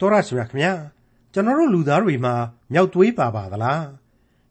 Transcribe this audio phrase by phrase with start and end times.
[0.00, 0.72] တော်ရရှိမြခင်ဗျာ
[1.32, 2.34] ကျွန်တော်တို့လူသားတွေမှာ
[2.72, 3.86] မြောက်သွေးပါပါသလား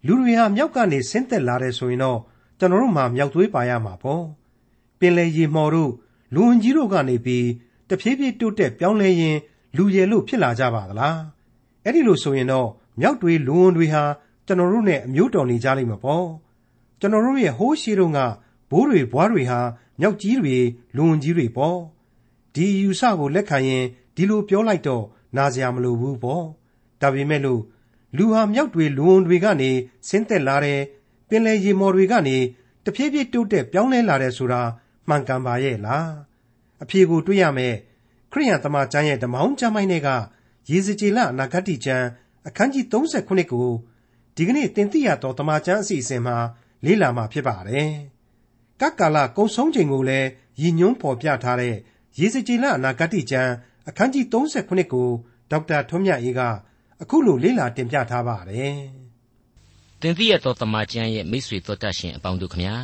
[0.05, 2.19] လူတွေဟာမြောက်ကနေဆင်းသက်လာတယ်ဆိုရင်တော့
[2.59, 4.23] ကျွန်တော်တို့မှာမြောက်သွေးပါရမှာပေါ့
[4.99, 5.91] ပင်လေရေမော်တို့
[6.33, 7.47] လူဝင်ကြီးတို့ကနေပြီး
[7.89, 9.37] တဖြည်းဖြည်းတိုးတက်ပြောင်းလဲရင်
[9.77, 11.19] လူရည်လို့ဖြစ်လာကြပါသလား
[11.83, 12.69] အဲ့ဒီလိုဆိုရင်တော့
[12.99, 14.03] မြောက်တွေလူဝင်တွေဟာ
[14.47, 16.27] ကျွန်တော်တို့နဲ့အမျိုးတော်နေကြလိမ့်မှာပေါ့
[16.99, 18.19] ကျွန်တော်တို့ရဲ့ဟိုးရှိတုန်းက
[18.69, 19.59] ဘိုးတွေဘွားတွေဟာ
[19.99, 20.57] မြောက်ကြီးတွေ
[20.95, 21.77] လူဝင်ကြီးတွေပေါ့
[22.53, 23.83] ဒီယူဆကိုလက်ခံရင်
[24.15, 25.05] ဒီလိုပြောလိုက်တော့
[25.35, 26.45] နာစရာမလိုဘူးပေါ့
[27.01, 27.61] ဒါပေမဲ့လို့
[28.17, 29.71] လူဟာမြောက်တွေလူဝင်တွေကနေ
[30.07, 30.81] ဆင်းသက်လာတယ်
[31.29, 32.37] ပင်လယ်ရေမော်တွေကနေ
[32.83, 34.61] တဖြည်းဖြည်းတိုးတက်ပြောင်းလဲလာတယ်ဆိုတာ
[35.07, 36.09] မှန်ကန်ပါရဲ့လား
[36.83, 37.75] အဖြေကိုတွေ့ရမယ်
[38.31, 40.09] ခရိယန်တမန်ကျမ်းရဲ့ဓမ္မအောင်ကျမ်းပိုင်းတွေက
[40.69, 42.05] ရေစကြည်လအနာဂတ်ကျမ်း
[42.47, 43.69] အခန်းကြီး39ကို
[44.35, 46.37] ဒီကနေ့တင်ပြရတော့တမန်ကျမ်းအစီအစဉ်မှာ
[46.85, 47.91] လေ့လာမှာဖြစ်ပါတယ်။
[48.81, 50.27] ကကာလကုံဆုံးချိန်ကိုလည်း
[50.61, 51.75] ရည်ညွှန်းဖော်ပြထားတဲ့
[52.19, 53.51] ရေစကြည်လအနာဂတ်ကျမ်း
[53.89, 55.07] အခန်းကြီး39ကို
[55.51, 56.41] ဒေါက်တာထွန်းမြတ်အေးက
[57.01, 58.77] အခုလိုလေ့လာတင်ပြထားပါတယ်။
[60.01, 62.75] တင်ပြရတော့တမန်ကျမ်းရဲ့မိတ်ဆွေတော်တတ်ရှင်အပေါင်းတို့ခမညာ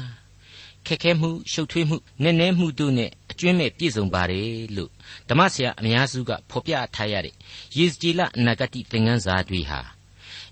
[0.86, 4.92] ခက်ခဲမှုရှုပ်ထွေးမှုနည်းနည်းမှုတို့နဲ့အကျွင်းမဲ့ပြည့်စုံပါတယ်လို့
[5.30, 7.36] ဓမ္မဆရာအများစုကဖော်ပြထားရတဲ့
[7.78, 9.80] ယေစကြည်လအနာဂတိသင်ခန်းစာတွေဟာ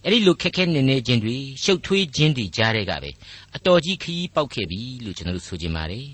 [0.03, 3.09] အဲ့ဒီလိုခက်ခဲနေနေခြင်းတွေရှုပ်ထွေးခြင်းတွေကြားတဲ့ကပဲ
[3.55, 6.07] အတော်ကြီးခရီးပေါက်ခဲ့ပြီလို့ကျွန်တော်တို့ဆိုကြပါတယ်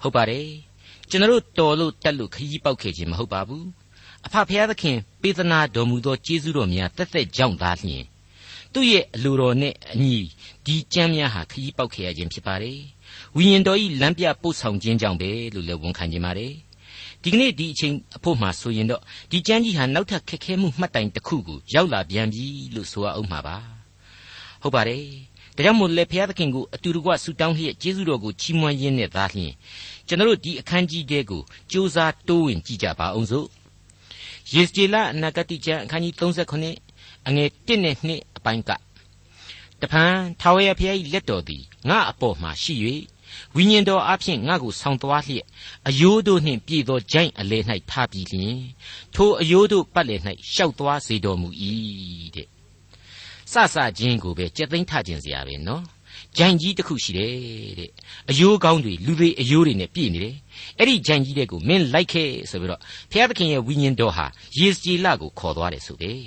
[0.00, 0.46] ဟုတ်ပါတယ်
[1.10, 3.66] ကျွန်တော်တို့တော်လို့တက်လို့ခရီးပေါက်ခဲ့ခြင်းမဟုတ်ပါဘူး
[4.26, 8.04] အဖဖျားသခင်ပေးသနာတော်မူသောကျေးဇူးတော်များတက်တက်ကြောင့်သာလျှင်
[8.72, 10.16] သူ့ရဲ့အလိုတော်နဲ့အညီ
[10.66, 12.80] ဒီကြမ်းများဟာခရီးပေါက်ခဲ့ရခြင်းဖြစ်ပါတယ်
[13.36, 16.52] ဝိညာဉ်တော်ဤလမ်းပြပို့ဆောင်ခြင်းကြောင့်ပဲလို့လည်းဝန်ခံခြင်းပါတယ်
[17.22, 23.56] ဒီကနေ့ဒီအချိန်အဖို့မှဆိုရင်တော့ဒီကျမ်းကြီးဟာနောက်ထပ်ခက်ခဲမှုမှတ်တိုင်တစ်ခုကိုရောက်လာပြန်ပြီလို့ဆိုရအောင်မှာပါ
[24.62, 25.04] ဟုတ်ပါတယ်
[25.56, 29.52] ဒါကြောင့်မို့လဲဘုရားသခင်ကိုအတူတကွဆူတောင်းလျက်ကျေးဇူးတော်ကိုချီးမွမ်းရင်းနဲ့သားလျှင်
[30.06, 31.96] ကျွန်တော်တို့ဒီအခန်းကြီးတဲကိုစ조사
[32.28, 33.48] တိုးဝင်ကြည့်ကြပါအောင်စို့
[34.52, 38.70] ယေစကျေလအနာဂတိကျမ်းအခန်းကြီး39အငယ်1နဲ့2အပိုင်းက
[39.80, 42.74] တဖန်ထာဝရဘုရား၏လက်တော်သည်ငါအပေါ်မှာရှိ၍
[43.54, 45.46] ဝိညာဉ်တော်အဖျင်ငါ့ကိုဆောင်သွားလျက်
[45.88, 47.58] အယိုးတို့နှင့်ပြည့်သောဂျိုင်းအလဲ၌
[47.90, 48.56] ထားပြီးလျင်
[49.14, 50.20] ထိုအယိုးတို့ပတ်လည်၌
[50.52, 51.48] ရှောက်သွားစေတော်မူ၏
[52.34, 52.48] တဲ့
[53.52, 55.95] စစချင်းကိုပဲကြက်သိမ်းထခြင်းစရာပဲနော်
[56.38, 57.32] ဂျိုင်းကြီးတစ်ခုရှိတယ်
[57.78, 57.90] တဲ့
[58.30, 60.34] အယိုးကောင်းတွေလူတွေအယိုးတွေနဲ့ပြည့်နေတယ်
[60.78, 62.80] အဲ့ဒီဂျိုင်းကြီးတဲ့ကိုမင်းလိုက်ခဲ့ဆိုပြီးတော့
[63.10, 64.26] ဘုရားသခင်ရဲ့ဝိညာဉ်တော်ဟာ
[64.58, 66.20] ယေစကြည်လကိုခေါ်သွားတယ်ဆိုတယ်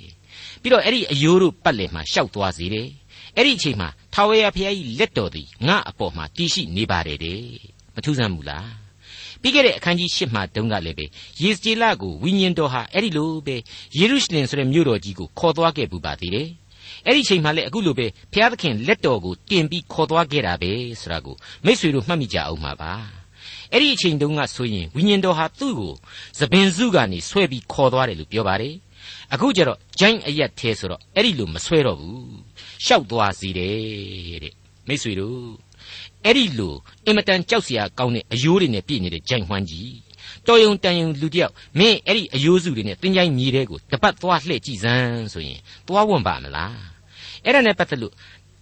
[0.61, 2.87] ပြီးတော့အဲ့ဒီအယိုးတို့ပတ်လည်မှာရှောက်သွားစေတယ်
[3.35, 7.41] အဲ့ဒီအချိန်မှာထာဝရဘုရားကြီးလက်တော်သည်ငါအပေါ်မှာတည်ရှိနေပါတယ်တဲ့
[7.95, 8.69] မထူးဆန်းဘူးလား
[9.41, 11.05] ပြီးခဲ့တဲ့အခန်းကြီး၈မှာတုန်းကလည်းပဲ
[11.41, 13.55] ယေစကြည်လကိုဝိညာဉ်တော်ဟာအဲ့ဒီလိုပဲ
[13.97, 16.47] ယေရုရှလင်ဆိုတဲ့မြို့တော်ကြီးကိုခေါ်သွားခဲ့ပူပါသေးတယ်
[17.05, 20.71] အဲ့ဒီချိန်မှလည်းအခုလိုပဲဘုရားသခင်လက်တော်ကိုတင်ပြီးခေါ်သွားခဲ့တာပဲ
[21.01, 22.93] ဆိုတာကိုမိษွေတို့မှတ်မိကြအောင်ပါပါ
[23.71, 25.93] အဲ့ဒီအချိန်တုန်းကဆိုရင်ဝိညာဉ်တော်ဟာသူ့ကို
[26.39, 28.75] သပင်စုကနေဆွဲပြီးခေါ်သွားတယ်လို့ပြောပါတယ်
[29.33, 32.29] အခုကျတော့ဂျိုင်းအရက်သေးဆိုတော့အဲ့ဒီလိုမဆွဲတော့ဘူး
[32.85, 34.53] ရှောက်သွားစီတယ်တဲ့
[34.87, 35.43] မိษွေတို့
[36.25, 39.91] အဲ့ဒီလိုအင်မတန်ကြောက်စရာကောင်းတဲ့အယိုးတွေနဲ့ပြည့်နေတဲ့ဂျိုင်ဟွမ်းကြီး
[40.49, 46.77] တော်ယုံတန်ယုံလူတယောက်မင်းအဲ့ဒီအယိုးစုတွေနဲ့တင်းကြိုင်းမြေတဲ့ကိုတပတ်သွားလှည့်ကြည့်စမ်းဆိုရင်သွားဝွန့်ပါမလား
[47.43, 48.13] အဲ့ဒါနဲ့ပတ်သက်လို့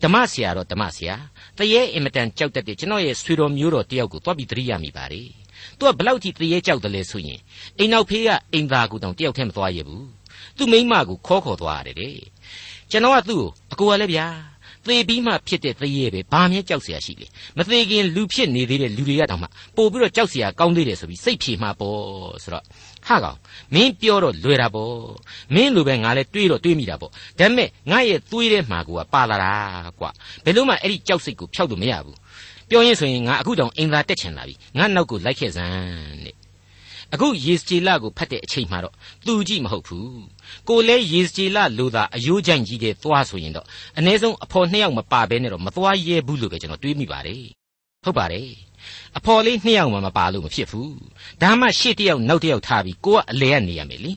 [0.03, 1.16] ဓမ္မဆရာတော့ဓမ္မဆရာ
[1.58, 5.22] တရေအင်မတန်ကြောက်တတ်တဲ့ကျွန်တော်ရဲ့ဆွေတော်မျိုးတော်တယောက်ကိုသွားပြီးသတိရမိပါလေ
[5.78, 7.40] သူကဘလောက်ထိတရေကြောက်တယ်လဲဆိုရင်
[7.78, 10.06] အိမ်နောက်ဖေးကအိမ်သားကူတောင်တယောက်တည်းမသွားရဘူး
[10.58, 12.18] သူ့မိန်းမကိုခေါ်ခေါ်သွားရတယ်တဲ့
[12.92, 13.44] ကျွန်တော်ကသူ့
[13.80, 14.28] ကိုအကိုကလည်းဗျာ
[14.87, 19.47] သေပြီးမှဖြစ်တဲ့သရေပဲဘာမှကြောက်เสียရှိလေမသေးခင်လူဖြစ်နေသေးတဲ့လူတွေကတောင်မှ
[19.77, 21.99] ပို့ပြီးတော့ကြောက်เสียကောင်းသေးတယ်ဆိုပြီးစိတ်ဖြေမှာပေါ့
[22.43, 22.65] ဆိုတော့
[23.06, 23.38] ဟာကောင်
[23.75, 24.94] မင်းပြောတော့လွယ်တာပေါ့
[25.55, 29.53] မင်းလိုပဲငါလည်းတွေးတော့တွေးမိတာပေါ့ဒါပေမဲ့ငါရဲ့သွေးထဲမှာကပါလာတာ
[30.00, 30.10] ကွာ
[30.44, 32.19] ဘယ်လို့မှအဲ့ဒီကြောက်စိတ်ကိုဖျောက်လို့မရဘူး
[32.71, 36.34] ပြောရင်ဆိုရင်ငါအခုတောင်အင်သာတက်ချင်လာပြီငါနောက်ကိုလိုက်ခဲ့စမ်းတဲ့
[37.13, 38.94] အခုယေစကြည်လကိုဖတ်တဲ့အချိန်မှာတော့
[39.25, 40.22] သူကြည့်မဟုတ်ဘူး
[40.69, 43.66] ကိုလဲယေစကြည်လလိုသာအယိုးကြိုင်ကြီးတဲ့သွားဆိုရင်တော့
[43.97, 47.44] အ ਨੇ ဆုံးအဖော်နှစ်ယောက်မပါဘဲနဲ့တော့မသွားရဲဘူးလို့ပဲကျွန်တော်တွေးမိပါတယ်
[48.06, 48.50] ဟုတ်ပါတယ်
[49.17, 50.96] အဖော်လေးနှစ်ယောက်မှမပါလို့မဖြစ်ဘူး
[51.41, 54.12] ဒါမှရှေ့တစ်ယောက်နောက်တစ်ယောက်ထားပြီးကိုကအလဲကနေရမယ်လी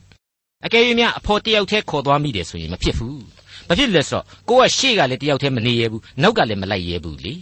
[0.65, 3.21] အကယ်၍များအဖော်တစ်ယောက်တည်းခေါ်သွားမိတယ်ဆိုရင်မဖြစ်ဘူး
[3.67, 7.33] ဘာဖြစ်လဲဆိုတော့ကိုကရှေ့ကလည်းတစ်ယောက်တည်းမနေရဘူးနောက်ကလည်းမလိုက်ရဲဘူးလေ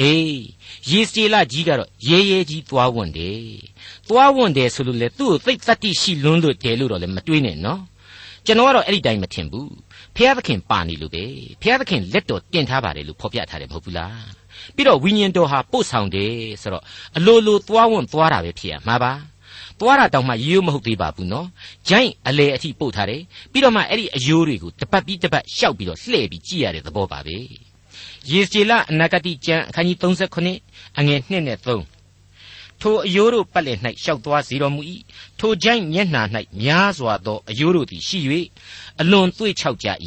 [0.00, 0.40] အေး
[0.90, 3.42] ယေစတေလကြီးကတော့ရဲရဲကြီးသွားဝွန့်တယ်
[4.08, 7.80] သွားဝွန့်တယ်ဆိုလို့လေသူ့ကိုသိတတ်တိရှိလွန်းလို့တယ်လို့တော့လည်းမတွေးနဲ့နော်
[8.46, 9.72] ကျွန်တော်ကတော့အဲ့ဒီတိုင်းမထင်ဘူး
[10.16, 11.24] ဖျားသခင်ပါနေလို့ပဲ
[11.62, 14.26] ဖျားသခင်လက်တော်တင်ထားပါတယ်လို့ဖော်ပြထားတယ်မဟုတ်ဘူးလား
[14.74, 16.84] ပြီးတော့ဝိညာဉ်တော်ဟာပို့ဆောင်တယ်ဆိုတော့
[17.16, 19.12] အလိုလိုသွားဝွန့်သွားတာပဲဖြစ်ရမှာပါ
[19.80, 21.46] သွားတာတောင်မှရိုးမဟုတ်သေးပါဘူးနော်
[21.88, 23.22] ဂျိုင်းအလေအထိပို့ထားတယ်
[23.52, 27.38] ပြီးတော့မှအဲ့ဒီအယိုးတွေကိုတပတ်ပြီးတပတ်ရှောက်ပြီးတော့လှည့်ပြီးကြည့်ရတဲ့သဘောပါပဲ
[28.30, 31.66] ယေစီလအနာဂတိကျမ်းအခန်းကြီး39အငယ်1နဲ့3
[32.80, 34.80] ထိုအယိုးတို့ပတ်လည်၌ရှောက်သွားစေတော်မူ၏
[35.38, 36.22] ထိုကြိုင်မျက်နှာ၌
[36.62, 38.18] များစွာသောအယိုးတို့သည်ရှိ၍
[39.00, 39.88] အလွန်သွေ့ချောက်ကြ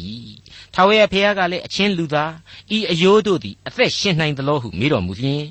[0.74, 2.32] ထာဝရဘုရားကလည်းအချင်းလူသား
[2.76, 5.44] ဤအယိုးတို့သည်အသက်ရှင်နိုင်သလိုဟုမေးတော်မူလျင်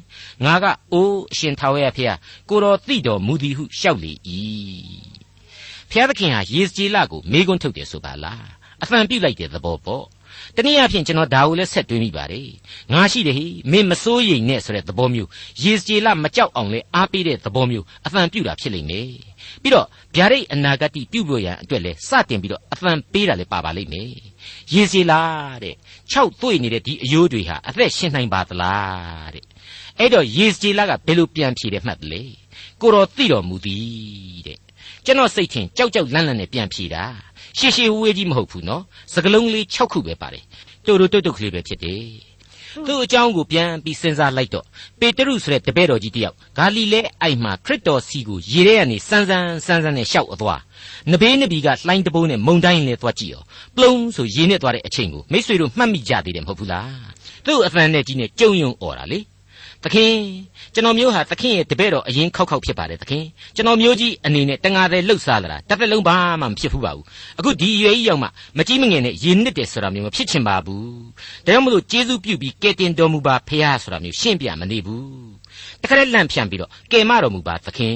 [0.45, 2.19] ငါကအိုးအရှင်ထာဝရဘုရား
[2.49, 4.11] ကိုတော်သိတော်မူသည်ဟုလျှောက်လေ၏
[5.89, 8.45] ဘုရားသခင်ဟာယေစကြည်လကိုမေးခွန်းထုတ်တယ်ဆိုပါလား
[8.83, 10.05] အဖန်ပြုတ်လိုက်တဲ့သဘောပေါ့
[10.55, 12.49] တနည်းအားဖြင့်ကျွန်တော်ဒါကိုလည်းဆက်တွေးမိပါတယ်
[12.93, 15.29] ငါရှိတယ်ဟိမင်းမစိုးရိမ်နဲ့ဆိုတဲ့သဘောမျိုး
[15.63, 19.09] ယေစကြည်လမကြောက်အောင်လဲအားပေးတဲ့သဘောမျိုးအဖန်ပြုတ်တာဖြစ်လိမ့်မယ်
[19.61, 24.11] ပြီးတော့ဗျာဒိတ်အနာဂတ်ပြုတ်လို့ရန်အတွက်လဲစတင်ပြီးတော့အဖန်ပေးတာလဲပါပါလိမ့်မယ်
[24.73, 25.13] ယေစကြည်လ
[25.63, 25.75] တဲ့
[26.11, 29.45] 6တွေ့နေတဲ့ဒီအယိုးတွေဟာအသက်ရှင်နိုင်ပါသလားတဲ့
[29.99, 32.23] အဲ့တော့ယေစကြည်လကဘယ်လိုပြန်ဖြေတယ်မှတ်တယ်လေ
[32.81, 34.59] ကိုတော်သိတော်မူသည်တဲ့
[35.05, 37.03] ကျွန်တော်စိတ်ထင်ကြောက်ကြောက်လန့်လန့်နဲ့ပြန်ဖြေတာ
[37.57, 40.43] ရှေရှေဝေးကြီးမဟုတ်ဘူးနော်စကလုံးလေး6ခုပဲပါတယ်
[40.85, 42.05] တူတူတုတ်တုတ်ကလေးပဲဖြစ်တယ်
[42.87, 44.65] သူ့အကြောင်းကိုပြန်ပြီးစဉ်းစားလိုက်တော့
[44.99, 50.61] ပေတရုဆိုတဲ့တပည့်တော်ကြီးတယောက်ဂါလိလဲအိုက်မှာခရစ်တော်စီကိုရေထဲကနေစန်းစန်းစန်းစန်းနဲ့ရှောက်အသွား
[51.11, 53.43] နဘေးနဘီကလှိုင်းတဘိုးနဲ့မုံတိုင်းနဲ့သွားကြည့်ရော
[53.75, 56.89] ပလုံဆိုရေနဲ့သွားတဲ့အချိန်ကိုမိတ်ဆွေတို့မှတ်မိကြသေးတယ်မဟုတ်ဘူးလား
[57.45, 59.19] သူ့အဖန်နဲ့ကြီးနဲ့ကြုံယုံអော်တာလေ
[59.85, 60.13] သခင်
[60.73, 63.23] ကျွန်တော်မျိုးဟာသခင်ရဲ့တပည့်တော်အရင်ခောက်ခောက်ဖြစ်ပါတယ်သခင်
[63.55, 67.05] ကျွန်တော်မျိုးကြီးအနေနဲ့တငါသေးလှုပ်ရှားလာတာတစ်သက်လုံးဘာမှမဖြစ်ဘူးပါဘူး
[67.39, 68.27] အခုဒီအရွယ်ကြီးရောက်မှ
[68.57, 70.85] မကြီးမငယ်နဲ့ရင်းနစ်တယ်ဆိုတာမျိုးမဖြစ်ချင်ပါဘူး
[71.45, 75.05] ဒါကြောင့်မလို့ကျေးဇူးပြုပြီးကဲတင်တော်မူပါဖះဆိုတာမျိုးရှင်းပြမနေဘူး
[75.81, 77.95] တခါတည်းလန့်ဖြန့်ပြီးတော့ကယ်မတော်မူပါသခင်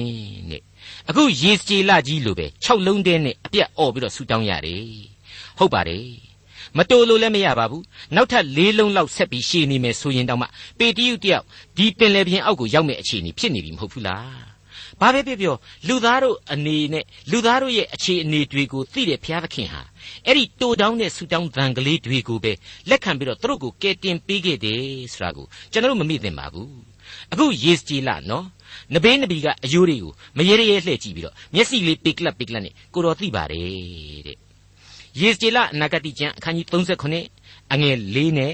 [0.50, 0.62] တဲ့
[1.08, 4.84] အခုယေစကြည်လကြီးလိုပဲ6လုံးတဲနဲ့အပြတ်អော်ပြီးတော့ဆူတောင်းရတယ်
[5.58, 6.29] ဟုတ်ပါတယ်
[6.78, 7.84] မတိုးလို့လည်းမရပါဘူး
[8.14, 10.46] နောက်ထပ်၄လုံးလောက်ဆက်ပြီးရှည်နေမယ်ဆိုရင်တောင်မှ
[10.78, 11.44] ပေတရုတယောက်
[11.76, 14.50] ဒီပင်လယ်ပြင်အောက်ကိုရောက်မဲ့အခြေအနေဖြစ်နေပြီမဟုတ်ဘူးလား
[15.00, 15.54] ဘာပဲပြောပြော
[15.88, 19.82] လူသားတို့အနေနဲ့လူသားတို့ရဲ့အခြေအနေတွေကိုသိတဲ့ဘုရားသခင်ဟာ
[20.26, 22.52] အဲ့ဒီတိုတောင်းတဲ့ဆူတောင်းသံကလေးတွေကိုပဲ
[22.90, 24.82] လက်ခံပြီးတော့သူတို့ကိုကယ်တင်ပေးခဲ့တယ်
[25.12, 26.70] ဆိုတာကိုကျွန်တော်တို့မမေ့သင့်ပါဘူး
[27.32, 28.46] အခုယေစကြည်လာနော်
[28.94, 34.49] နဘေးနဘီကအယိုးတွေကိုမရေရဲလှည့်ကြည့်ပြီးတော့မျက်စိလေးပိကလပ်ပိကလပ်နဲ့ကိုတော်သိပါတယ်တဲ့
[35.18, 36.66] ယေစကြည်လအနာဂတိကျမ်းအခန်းကြီး
[37.22, 38.52] 39အငယ်၄နဲ့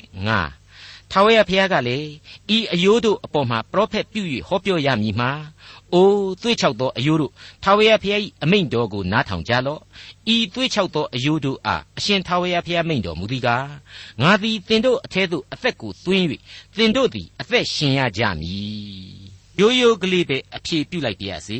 [0.54, 2.08] 5ထာဝရဘုရားကလည်း
[2.56, 5.30] ဤအယိုးတို့အပေါ်မှာပရောဖက်ပြု၍ဟောပြောရမည်မှာ
[5.92, 7.32] အိုးသွေးချောက်သောအယိုးတို့
[7.62, 9.80] ထာဝရဘုရား၏အမိန့်တော်ကိုနားထောင်ကြလော့
[10.34, 13.66] ဤသွေးချောက်သောအယိုးတို့အားအရှင်ထာဝရဘုရားမိန့်တော်မူသည်ကား
[14.20, 16.24] ငါသည်သင်တို့အထဲသို့အသက်ကိုသွင်း၍
[16.76, 19.26] သင်တို့သည်အသက်ရှင်ရကြမည်
[19.60, 21.58] ရိုးရိုးကလေးပဲအဖြေပြုလိုက်ပါရစေ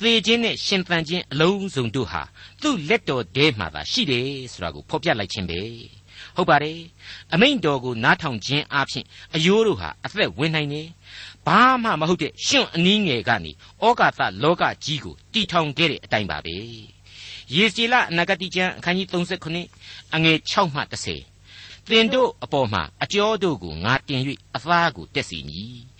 [0.00, 2.22] သေခြင်းနဲ့ရှင်သန်ခြင်းအလုံးစုံတို့ဟာ
[2.62, 5.60] သူ့လက်တော်ထဲမှာသာရှိတယ်ဆိုတာကိုဖော်ပြလိုက်ခြင်းပဲ
[6.36, 6.78] ဟုတ်ပါတယ်
[7.32, 9.04] အမိန့်တော်ကိုနားထောင်ခြင်းအပြင်
[9.34, 10.88] အယိုးတို့ဟာအသက်ဝင်နိုင်တယ်
[11.46, 13.52] ဘာမှမဟုတ်တဲ့ရှင်အနည်းငယ်ကနေ
[13.84, 16.56] ဩကာသလောကကြီးကိုတီထောင်ခဲ့တဲ့အတိုင်းပါပဲ
[17.54, 20.80] ယေစီလအနာဂတိကျမ်းအခန်းကြီး39အငယ်6မှ
[21.32, 24.22] 10သင်တို့အပေါ်မှာအကျော်တို့ကိုငါတင်၍
[24.56, 25.91] အသားကိုတက်စီမည်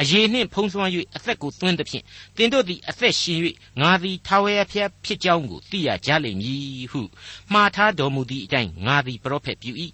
[0.00, 2.04] အယေနှင့်ဖုံးဆွမ်း၍အသက်ကိုသွင်းသဖြင့်
[2.36, 3.38] သင်တို့သည်အသက်ရှင်၍
[3.80, 7.00] ငါသည်ထာဝရဘုရားဖြစ်ကြောင်းကိုသိရကြလိမ့်မည်ဟု
[7.52, 9.72] မှားထားတော်မူသည့်အတိုင်းငါသည်ပရောဖက်ပြု၏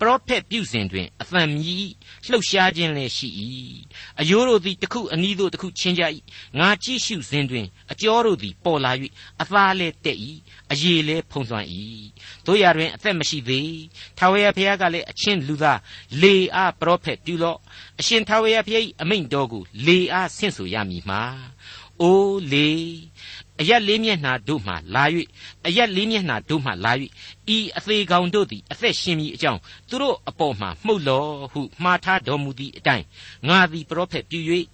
[0.00, 1.88] ပရောဖက်ပြုစဉ်တွင်အသံမြည်
[2.28, 3.28] လှုပ်ရှားခြင်းလည်းရှိ၏
[4.20, 6.04] အယိုးတို့သည်တစ်ခုအနီးသို့တစ်ခုချင်းကြ၏
[6.58, 8.92] ငါကြည့်ရှုစဉ်တွင်အကျော်တို့သည်ပေါ်လာ၍
[9.42, 10.18] အသားလည်းတက်၏
[10.72, 11.66] အယေလည်းဖုံးဆွမ်း၏
[12.46, 13.76] တို့ရတွင်အသက်မရှိသေး
[14.18, 15.80] ထာဝရဘုရားကလည်းအချင်းလူသား
[16.22, 17.58] လေအားပရောဖက်ပြုလော့
[18.00, 21.22] အရှင်ထာဝရဘုရား၏အမိန့်တော်ကိုလေအားဆင့်ဆိုရမည်မှာ
[22.02, 22.70] အိုးလေ
[23.60, 25.04] အရက်လေးမျက်နှာတို့မှလာ၍
[25.66, 26.92] အရက်လေးမျက်နှာတို့မှလာ၍
[27.56, 33.04] ဤအသေးကောင်တို့သည်အသက်ရှင်မည်အကြောင်းသူတို့အပေါ်မှမှုတ်လောဟုမှားထားတော်မူသည့်အတိုင်း
[33.48, 34.38] ငါသည်ပရောဖက်ပြု၍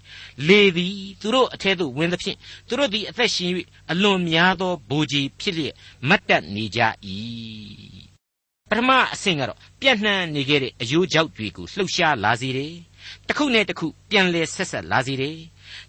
[0.48, 2.36] လေသည်သူတို့အထက်သို့ဝင်သဖြင့်
[2.68, 3.50] သူတို့သည်အသက်ရှင်၍
[3.90, 5.74] အလွန်များသောဘူကြီးဖြစ်လျက်
[6.08, 6.80] မတ်တက်နေကြ၏
[8.70, 12.74] ပထမအဆင့်ကတော့ပြန့်နှံ့နေခဲ့တဲ့အယိုးကြောက်တွေကိုလှုပ်ရှားလာစေတယ်
[13.26, 15.36] တစ်ခုနဲ့တစ်ခုပြန်လဲဆက်ဆက်လာစေတယ်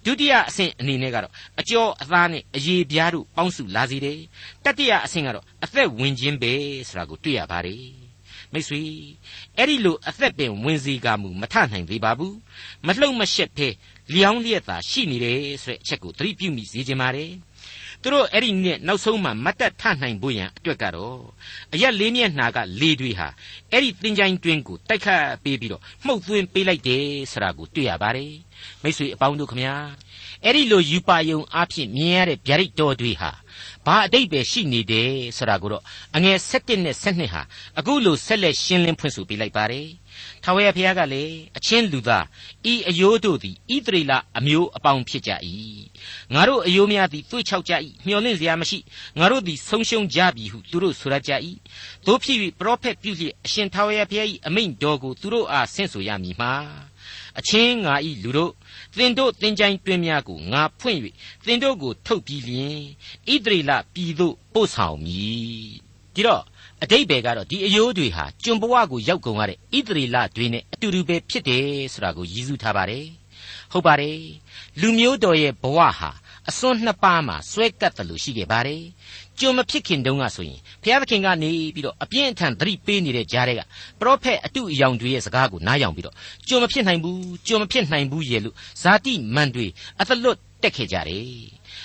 [0.06, 4.20] ဒုတိယအဆင့်အနေနဲ့ကတော့အကျော်အသားနဲ့အရေပြားတို့ပေါင်းစုလာစေတယ်
[4.66, 6.54] တတိယအဆင့်ကတော့အသက်ဝင်ခြင်းပဲ
[6.88, 7.84] ဆိုတာကိုတွေ့ရပါတယ်
[8.54, 8.82] မိတ်ဆွေ
[9.58, 12.38] အဲ့ဒီလိုအသက်ပင်ဝင်စီကမူမထနိုင်သေးပါဘူး
[12.88, 13.68] မလှုပ်မရှက်ဖဲ
[14.14, 17.32] လျောင်းလျက်သာရှိနေတယ်ဆိုတဲ့အချက်ကိုသတိပြုမိစေခြင်းပါတယ်
[18.04, 21.20] သူတို့အဲ့ဒီနဲ့နောက်ဆုံးမှမတ်တက်ထနိုင်ဖို့ရန်အတွက်ကတော့
[21.74, 23.28] အရက်လေးမျက်နှာကလေတွေဟာ
[23.72, 28.34] အဲ့ဒီသင်္ချိုင်းတွင်းကိုတိုက်ခတ်ပေးပြီးတော့မှုတ်သွင်းပေးလိုက်တယ်ဆိုတာကိုတွေ့ရပါတယ်
[28.82, 29.76] မိတ်ဆွေအပေါင်းတို့ခမညာ
[30.44, 33.32] အဲ့ဒီလိုယူပါယုံအဖြစ်မြင်ရတဲ့ဗျာဒိတ်တော်တွေဟာ
[33.86, 35.84] ဘာအတိတ်ပဲရှိနေတယ်ဆိုတာကိုတော့
[36.16, 37.42] အငယ်7နဲ့7ဟာ
[37.80, 39.88] အခုလိုဆက်လက်ရှင်းလင်းဖွင့်ဆိုပေးလိုက်ပါတယ်
[40.44, 42.26] ထာဝရဘုရားကလည်းအချင်းလူသား
[42.72, 45.32] ဤအယိုးတို့သည်ဣသရေလအမျိုးအပေါင်းဖြစ်ကြ၏
[46.34, 47.74] ငါတို့အယိုးများသည်တွေ့ချောက်ကြ၏
[48.06, 48.80] မျှော်လင့်စရာမရှိ
[49.20, 51.32] ငါတို့သည်ဆုံးရှုံးကြပြီဟုသူတို့ဆိုရကြ၏
[52.06, 56.54] တို့ဖြစ်၍ပရောဖက်ပြုလျက်အရှင်ထာဝရဘုရား၏အမိန့်တော်ကိုသူတို့အားဆင့်ဆိုရမည်မှာ
[57.40, 58.52] အချင်းငါဤလူတို့
[58.98, 61.00] သင်တို့သင်ချိုင်းတွင်များကိုငါဖွင့်၍
[61.46, 62.80] သင်တို့ကိုထုတ်ပြီးလျင်
[63.32, 65.68] ဣသရေလပြည်သို့ပို့ဆောင်မည်
[66.14, 66.44] ဒီတော့
[66.84, 73.06] အတိတ်ဘယ်ကတော့ဒီအယိုးတွေဟာကျွန်ဘဝကိုရောက်ကုန်ရတဲ့ဣသရေလတွေနဲ့အတူတူပဲဖြစ်တယ်ဆိုတာကိုရည်စူးထားပါတယ်
[73.72, 74.20] ဟုတ်ပါတယ်
[74.82, 76.12] လူမျိုးတော်ရဲ့ဘဝဟာ
[76.50, 78.82] အစွန်းနှစ်ပါးမှာဆွဲကပ်တယ်လို့ရှိခဲ့ပါတယ်
[79.40, 83.62] ကြုံမဖြစ်ခင်တုန်းကဆိုရင်ဘုရားသခင်ကနေပြီးတော့အပြင်းအထန်သတိပေးနေတဲ့ကြားတွေက
[84.00, 86.16] ပရောဖက်အတုအယောင်တွေရဲ့စကားကိုနားယောင်ပြီးတော့
[86.48, 89.68] ကြုံမဖြစ်နိုင်ဘူးကြုံမဖြစ်နိုင်ဘူးရဲ့လို့ဇာတိမန်တွေ
[90.02, 91.28] အသလွတ်တက်ခဲ့ကြတယ်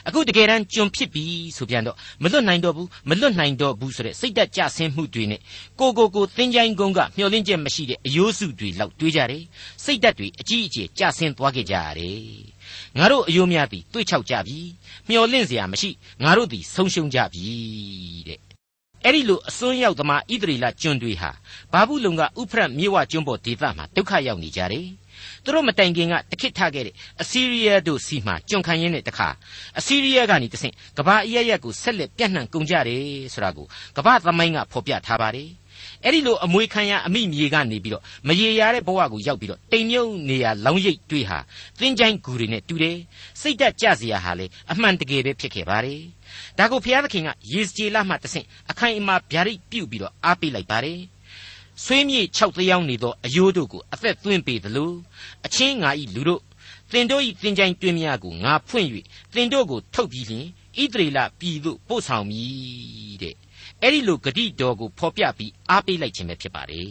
[0.08, 1.24] အခုတကယ်တမ်းကျွန်ဖြစ်ပြီ
[1.56, 5.40] ဆိုပြန်တော့မလွတ်နိုင်တော့ဘူးမလွတ်နိုင်တော့ဘူးဆိုတဲ့စိတ်တက်ကြဆင်းမှုတွေနဲ့
[5.80, 9.42] ကိုကိုကိုသင်ချိုင်းကုန်းကမျှော်လင့်ချက်မရှိတဲ့အယိုးစုတွေလောက်တွေးကြတယ်
[9.84, 12.22] စိတ်တက်တွေအကြီးအကျယ်ကြဆင်းသွားခဲ့ကြရတယ်
[12.98, 14.58] ငါတို့အယိုးများသည်တွေးချောက်ကြပြီ
[15.08, 15.90] မျှော်လင့်စရာမရှိ
[16.22, 17.48] ငါတို့သည်ဆုံးရှုံးကြပြီ
[18.28, 18.40] တဲ့
[19.04, 21.30] အဲ့ဒီလိုအစွန်းရောက်သမားဣသရေလကျွန်းတွေဟာ
[21.72, 24.86] ဘာဘူးလုံကဥဖရတ်မြေဝကျွန်းပေါ်ဒေသမှာဒုက္ခရောက်နေကြတယ်
[25.44, 29.28] သူတို့မတိုင်ခင်ကတခစ်ထခဲ့တဲ့အစီးရီးယားတို့စီမှာကျွန်ခံရင်းနဲ့တခါ
[29.78, 33.02] အစီးရီးယားကနေတဆင့်ကဘာအရရက်ကိုဆက်လက်ပြန့်နှံ့ကုန်ကြတယ်
[33.34, 35.48] ဆိုတာကိုကဘာသမိုင်းကဖော်ပြထားပါတယ်
[36.04, 41.38] အဲ့ဒီလိုအမွေခံရအမိမြေကနေပြီးတော့မရေရာတဲ့ဘဝကိုရောက်ပြီးတော့တိမ်မြုပ်နေရလောင်းရိပ်တွေးဟာ
[41.78, 42.98] သင်ချိုင်းဂူတွေနဲ့တူတယ်
[43.40, 46.00] စိတ်တက်ကြစရာဟာလေအမှန်တကယ်ပဲဖြစ်ခဲ့ပါတယ်
[46.58, 50.98] ဒါကိုဘုရားသခင်ကယေစကြည်လမှတဆင့်အခိုင်အမာဗျာဒိတ်ပြုတ်ပြီးတော့အားပေးလိုက်ပါတယ်
[51.85, 54.92] ဆွေးမြေ့၆သယောင်းနေသောအယိုးတို့ကိုအသက်သွင်းပေသလို
[55.47, 56.42] အချင်းငါဤလူတို့
[56.92, 58.88] သင်တို့ဤသင်ချိုင်းတွင်များကိုငါဖွင့်၍
[59.35, 60.47] သင်တို့ကိုထုတ်ပြီးလျင်
[60.80, 63.35] ဣသရေလပြည်သို့ပို့ဆောင်မည်တဲ့
[63.82, 66.90] အဲ့ဒီလိုဂတိတော်ကိုဖော်ပြပြီးအားပေးလိုက်ခြင်းပဲဖြစ်ပါတယ်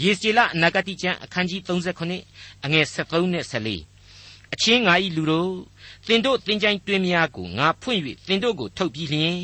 [0.00, 3.99] ယေစီလအနာဂတိကျမ်းအခန်းကြီး39အငယ်73နဲ့14
[4.54, 5.52] အချင်းငါဤလူတို့
[6.06, 9.40] သင်တို့သင်ချိုင်းတွင်များကိုငါဖွင့်၍သင်တို့ကိုထုတ်ပြီးလျင်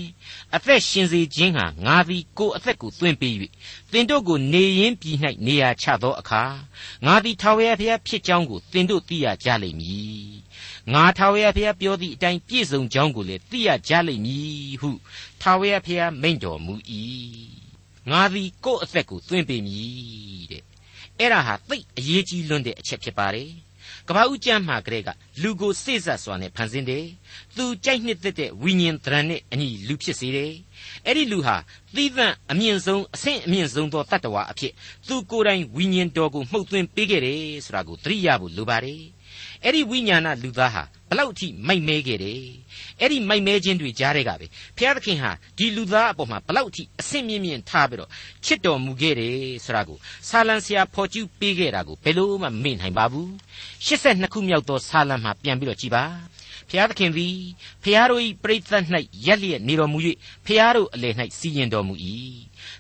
[0.54, 3.34] အသက်ရှင်စေခြင်းဟာငါသည်ကိုယ်အသက်ကိုသွင်းပေး၍
[3.92, 6.42] သင်တို့ကိုနေရင်းပြည်၌နေရာချသောအခါ
[7.06, 10.36] ငါသည်ထာဝရဘုရားဖြစ်ကြောင်းကိုသင်တို့သိရကြလိမ့်မည်
[10.92, 14.90] ငါထာဝရဘုရားပြောသည့်အတိုင်းပြည့်စုံကြောင်းကိုလည်းသိရကြလိမ့်မည်ဟု
[15.42, 16.74] ထာဝရဘုရားမိန့်တော်မူ၏
[18.10, 20.62] ငါသည်ကိုယ်အသက်ကိုသွင်းပေးမည်တဲ့
[21.18, 23.65] အဲ့ဒါဟာသိအရေးကြီးလွန်းတဲ့အချက်ဖြစ်ပါတယ်
[24.08, 25.08] ကပ္ပဦးကျမ်းမှာကလေးက
[25.42, 27.04] လူကိုစိတ်ဆက်စွာနဲ့ဖန်ဆင်းတယ်။
[27.56, 30.52] သူကြိုက်နှစ်သက်တဲ့ဝိညာဉ်တရံနဲ့အညီလူဖြစ်စေတယ်။
[31.06, 31.56] အဲ့ဒီလူဟာ
[31.94, 34.72] သီးသန့်အမြင့်ဆုံးအဆင့်အမြင့်ဆုံးသောတတ္တဝါအဖြစ်
[35.06, 39.02] သူကိုယ်တိုင်ဝိညာဉ်တော်ကိုမှုတ်သွင်းပေးခဲ့တယ်ဆိုတာကိုသတိရဖို့လိုပါတယ်။
[39.64, 42.40] အဲ့ဒီဝိညာဏလူသားဟာဘလောက်အထိမိုက်မဲခဲ့တယ်
[43.00, 44.46] အဲ့ဒီမိုက်မဲခြင်းတွေကြားတဲ့ကပဲ
[44.76, 48.10] ဘုရားသခင်ဟာဒီလူသားအပေါ်မှာဘလောက်အထိအဆင့်မြင့်မြင့်ထားပြီးတော့
[48.44, 49.98] ချစ်တော်မူခဲ့တယ်ဆိုတာကို
[50.28, 53.28] ဆာလံဆရာဖော်ကျူးပေးခဲ့တာကိုဘယ်လို့မှမေ့နိုင်ပါဘူး
[53.86, 56.04] 82ခုမြောက်သောဆာလံမှာပြန်ပြီးတော့ကြည်ပါ
[56.70, 57.36] ဖျားသခင်သည်
[57.84, 58.84] ဖျားတို့၏ပရိသတ်၌
[59.26, 59.98] ရက်လျက်နေတော်မူ၍
[60.46, 61.94] ဖျားတို့အလယ်၌စီရင်တော်မူ၏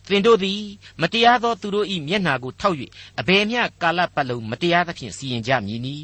[0.08, 0.60] သင်တို့သည်
[1.00, 2.76] မတရားသောသူတို့၏မျက်နှာကိုထောက်၍
[3.20, 5.96] အဘယ်မျှကာလပတ်လုံးမတရားသဖြင့်စီရင်ကြမည်နီ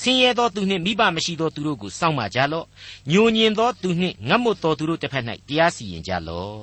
[0.00, 2.66] ဆင်းရဲသောသူနှင့်မိဘမရှိသောသူတို့ကိုစောင့်မကြလော့
[3.10, 6.62] ညိုညင်သောသူနှင့်ငတ်မွတ်သောသူတို့တစ်ဖက်၌တရားစီရင်ကြလော့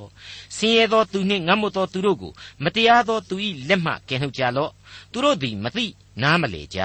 [0.57, 2.31] ဆင်းရဲသောသူနှင့်ငတ်မွတ်သောသူတို့ကို
[2.63, 3.35] မတရားသောသူ၏
[3.67, 4.71] လက်မှကယ်နှုတ်ကြလော့
[5.11, 5.85] သူတို့သည်မသိ
[6.21, 6.79] နားမလေကြ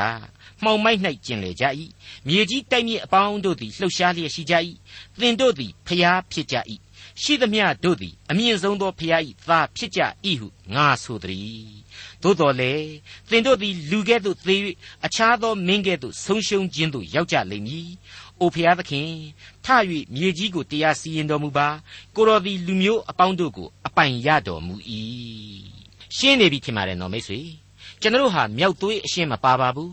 [0.63, 1.65] မှောင်မိုက်၌ကျင်လေကြ၏
[2.27, 4.55] မြေကြီးတိုက်မြစ်အပေါင်းတို့သည်လှုပ်ရှားလျက်ရှိကြ၏
[5.21, 6.57] သင်တို့သည်ဖျားဖြစ်ကြ၏
[7.23, 10.01] ရှိသမျှတို့သည်အမြင့်ဆုံးသောဖျား၏သားဖြစ်ကြ၏
[10.41, 11.73] ဟုငါဆိုသည်
[12.23, 12.73] သို့တော်လေ
[13.31, 14.57] သင်တို့သည်လူကဲ့သို့သေ၍
[15.07, 17.89] အခြားသောမင်းကဲ့သို့ဆုံးရှုံးခြင်းသို့ရောက်ကြလိမ့်မည်။
[18.41, 19.11] အိုဖျားသခင်
[19.65, 19.69] ထ၍
[20.15, 21.69] မြေကြီးကိုတရားစီရင်တော်မူပါ
[22.17, 24.75] ကိုတော်သည်လူမျိုးအပေါင်းတို့ကိုအပိုင်ရတော်မူ၏
[26.17, 27.41] ရှင်းနေပြီထင်ပါတယ်နော်မိတ်ဆွေ
[28.01, 29.93] ကျွန်တော်ဟာမြောက်သွေးအရှင်းမပါပါဘူး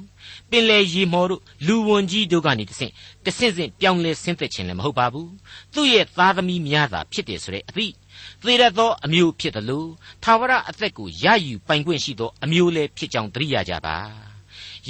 [0.49, 2.91] ပင်လေရီမော်တို့လူဝန်ကြီးတို့ကနေတဆင့်
[3.25, 5.31] တဆင့်ဆင့်ပြောင်းလဲဆင်းသက်ခြင်းလည်းမဟုတ်ပါဘူး
[5.73, 7.93] သူ့ရဲ့သားသမီးများသာဖြစ်တယ်ဆိုတဲ့အသည့်
[8.41, 9.89] သေရသောအမျိုးဖြစ်တယ်လို့
[10.23, 13.97] သာဝရအသက်ကိုရယူပိုင်ခွင့်ရှိသောအမျိုးလည်းဖြစ်ကြောင်းသတိရကြပါ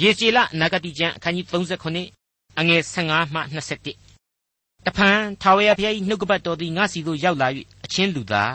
[0.00, 7.48] ယေစီလအနာဂတိကျမ်းအခန်းကြီး39အငယ်15မှ21တဖန်ထာဝရဘုရား၏နှုတ်ကပတ်တော်သည်ငါစီသို့ရောက်လာ၍
[7.84, 8.54] အချင်းလူသား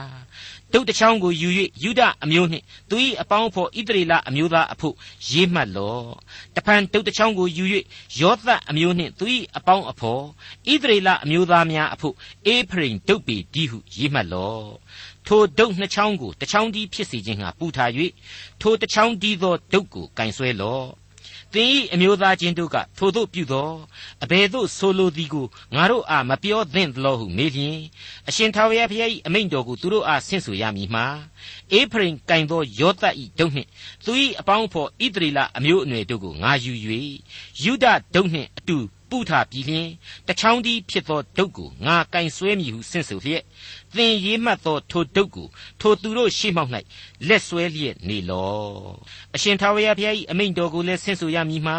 [0.77, 1.50] ဒုတ်တစ်ချောင်းကိုယူ၍
[1.84, 4.96] ယူဒအမျိုးနှင့်သူ၏အပေါင်းအဖော်ဣသရေလအမျိုးသားအဖို့
[5.29, 6.08] ရေးမှတ်လော့
[6.55, 7.63] တဖန်ဒုတ်တစ်ချောင်းကိုယူ၍
[8.20, 9.25] ယောသတ်အမျိုးနှင့်သူ၏
[9.58, 10.22] အပေါင်းအဖော်
[10.72, 12.15] ဣသရေလအမျိုးသားများအဖို့
[12.46, 14.67] အေဖရိမ်ဒုတ်ပေဒီဟုရေးမှတ်လော့
[15.27, 17.91] ထိုဒုတ်နှစ်ချောင်းကိုတစ်ချောင်းဒီဖြစ်စေခြင်းဟာပူထား၍
[18.62, 20.86] ထိုတစ်ချောင်းဒီသောဒုတ်ကိုကင်ဆွဲလော့
[21.56, 23.70] သသင်၏အမျိုးသားချင်းတို့ကထိုတို့ပြုသော
[24.24, 25.46] အဘယ်သို့ဆိုလိုသည်ကို
[25.76, 27.80] ငါတို့အားမပြောသင့်သလိုဟုမေးလျင်
[28.28, 31.06] အရှင်ထာဝရဘုရား၏အမိန့်တော်ကိုသူတို့အားဆင့်ဆိုရမည်မှာ
[31.74, 33.70] အေဖရင်ကင်သောယောသတ်၏ဒုနှင့်
[34.06, 36.74] သူ၏အပေါင်းဖော်ဣသရေလအမျိုးအနွယ်တို့ကိုငါယူ၍
[37.64, 38.78] ယူဒဒုနှင့်အတူ
[39.15, 39.88] ပုထပြီးလျင်
[40.27, 43.43] တချောင်းဒီဖြစ်သောဒုတ်ကိုငါကင်ဆွဲမည်ဟုဆင့်ဆိုလျက်
[43.95, 45.48] သင်ရေးမှတ်သောထိုဒုတ်ကို
[45.81, 46.72] ထိုသူတို့ရှေ့မှောက်၌
[47.27, 48.55] လက်ဆွဲလျက်နေလော
[49.36, 51.77] အရှင်ထာဝရဘုရား၏အမိန့်တော်ကိုလည်းဆင့်ဆိုရမည်မှာ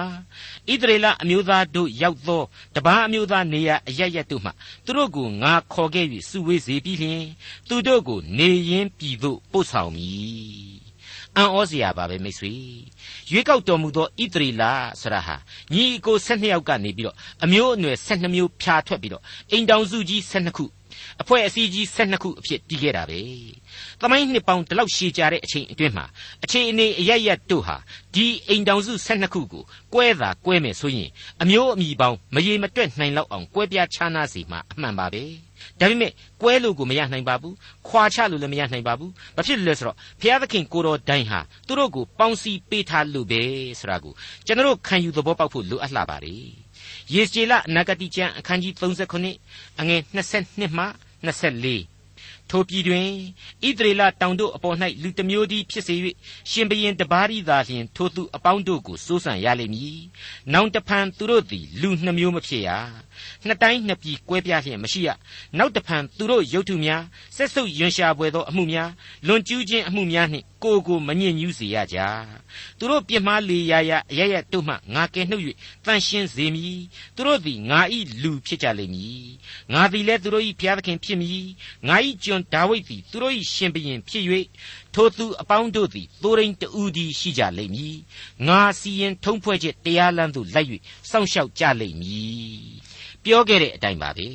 [0.71, 2.43] ဣသရေလအမျိုးသားတို့ရောက်သော
[2.75, 4.51] တပားအမျိုးသားနေရအရရတို့မှ
[4.85, 7.25] သူတို့ကိုငါခေါ်ခဲ့၍စုဝေးစေပြီးလျင်
[7.69, 10.86] သူတို့ကိုနေရင်းပြည်သို့ပို့ဆောင်မည်
[11.37, 12.53] အံ့ဩစရာပါပဲမိတ်ဆွေ
[13.31, 14.63] ရွေးကောက်တော်မူသောဣသရေလ
[15.01, 15.37] ဆရာဟာ
[15.75, 20.65] ညီအကို၁၂ယောက်ကနေပြီးတော့အမျိုးအနွယ်၁၂မျိုးဖြာထွက်ပြီးတော့အိမ်တောင်စုကြီး၁၂ခု
[21.21, 23.21] အဖွဲ့အစည်းကြီး12ခုအဖြစ်တည်ခဲ့တာပဲ။
[24.01, 26.07] သမိုင်းနှစ်ပေါင်းဒီလောက်ရှည်ကြတဲ့အချိန်အတွင်းမှာ
[26.45, 27.77] အခြေအနေအရရတို့ဟာ
[28.15, 29.65] ဒီအိမ်တောင်စု12ခုကို
[29.95, 31.11] ကွဲတာကွဲမယ်ဆိုရင်
[31.43, 35.25] အမျိုးအမည်ပေါင်းမရေမတွက်နိုင်လောက်အောင်ကွဲပြားခြားနားစီမှာအမှန်ပါပဲ။
[35.81, 37.55] ဒါပေမဲ့ကွဲလို့ကိုမရနိုင်ပါဘူး။
[37.89, 43.43] ခွာချလို့လည်းမရနိုင်ပါဘူး။ဘာဖြစ်လို့လဲဆိုတော့ဘုရားသခင်ကိုတော်တိုင်ဟာသူတို့ကိုပေါင်းစည်းပေးထားလို့ပဲ
[43.81, 44.13] ဆိုတာကို
[44.47, 46.47] ကျွန်တော်ခံယူသဘောပေါက်ဖို့လိုအပ်လာပါတယ်။
[47.15, 50.85] ယေစီလအနာဂတိကျမ်းအခန်းကြီး39အငယ်22မှ
[51.27, 51.97] 24
[52.51, 53.09] ထိုပြည်တွင်
[53.67, 55.95] ဣသရေလတောင်တို့အပေါ်၌လူတစ်မျိုးသည်ဖြစ်စေ၍
[56.51, 59.99] ရှင်ဘရင်တပါးရီသာလျှင်ထိုသူအပေါင်းတို့ကိုစိုးစံရလိမ့်မည်။
[60.53, 62.71] နောင်တဖန်သူတို့သည်လူနှမျိုးမဖြစ်ရ။
[63.47, 65.09] နှစ်တိုင်းနှစ်ပြည်ကွဲပြားလျက်မရှိရ။
[65.59, 67.03] နောက်တဖန်သူတို့ရုပ်ထုများ
[67.37, 68.91] ဆက်ဆုပ်ယွန်ရှာပွေသောအမှုများ
[69.27, 71.99] လွန်ကျူးခြင်းအမှုများနှင့်ကိုကိုမညစ်ညူးစေရကြ။
[72.79, 75.45] သူတို့ပြစ်မှားလေရာရာအရရတို့မှငါကယ်နှုတ်၍
[75.85, 76.81] တန်ရှင်းစေမည်။
[77.17, 77.81] သူတို့သည်ငါ၏
[78.23, 79.27] လူဖြစ်ကြလိမ့်မည်။
[79.73, 81.47] ငါသည်လည်းသူတို့၏ဘုရားသခင်ဖြစ်မည်။
[81.89, 84.25] ငါ၏ကျွန်ဒါဝိဒ်သည်သူတို့၏ရှင်ဘုရင်ဖြစ်၍
[84.95, 87.97] ထိုသူအပေါင်းတို့သည်သိုးရင်းတူဒီရှိကြလိမ့်မည်
[88.49, 90.69] ငါစီရင်ထုံးဖွဲ့ချက်တရားလမ်းသို့လိုက်၍
[91.11, 92.76] စောင့်ရှောက်ကြလိမ့်မည်
[93.27, 94.29] ပြောခဲ့တဲ့အတိုင်းပါပဲ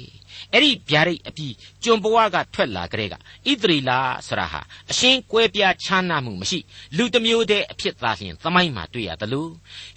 [0.54, 3.18] အဲ့ဒီဗျာဒိတ်အပြီးကျွန်ဘဝကထွက်လာကြတဲ့ကဣ
[3.62, 3.92] သရေလ
[4.28, 6.60] ဆရာဟာအရှင်းကွဲပြားခြားနားမှုမရှိ
[6.98, 9.52] လူတစ်မျိုးတည်းအဖြစ်သားလျင်သမိုင်းမှာတွေ့ရတယ်လို့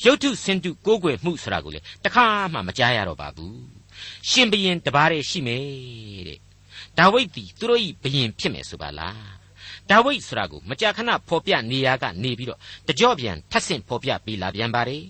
[0.04, 3.62] ရုပ်ထုစင်တုကိုးကွယ်မှုဆရာကိုလေတခါမှမကြားရတော့ပါဘူး
[4.30, 5.64] ရှင်ဘရင်တပါးတည်းရှိမယ်
[6.28, 6.38] တဲ့
[6.98, 9.34] ဒါဝိဒ်သည်သူတို့၏ဘုရင်ဖြစ်မယ်ဆိုပါလား
[9.90, 15.02] ဒါဝိဒ်ဆိုတာကိုမကြာခဏဖော်ပြနေရကနေပြီးတော့တကြော့ပြန်ထပ်ဆင့်ဖော်ပြပေးလာပြန်ပါတယ်